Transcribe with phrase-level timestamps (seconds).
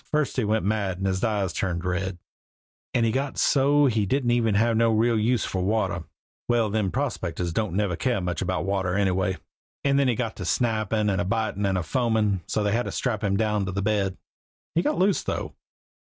[0.11, 2.17] First he went mad and his eyes turned red,
[2.91, 6.05] and he got so he didn't have no real use for water
[6.47, 9.37] well, them prospectors don't never care much about water anyway
[9.83, 13.23] and then he got to snappin' and bitin' and foamin' so's they had to strap
[13.23, 14.17] him down to his bed.
[14.73, 15.53] He got loose though."